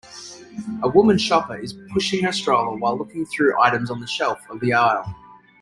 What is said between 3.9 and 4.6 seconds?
on the shelf of